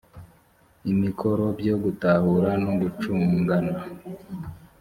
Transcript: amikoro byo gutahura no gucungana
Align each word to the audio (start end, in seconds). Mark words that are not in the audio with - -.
amikoro 0.91 1.43
byo 1.59 1.75
gutahura 1.83 2.51
no 2.63 2.71
gucungana 2.79 3.75